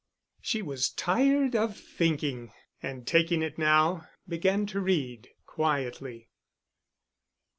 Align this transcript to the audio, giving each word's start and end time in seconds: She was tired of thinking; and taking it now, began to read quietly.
She 0.41 0.63
was 0.63 0.89
tired 0.89 1.55
of 1.55 1.77
thinking; 1.77 2.53
and 2.81 3.05
taking 3.05 3.43
it 3.43 3.59
now, 3.59 4.07
began 4.27 4.65
to 4.65 4.79
read 4.79 5.29
quietly. 5.45 6.31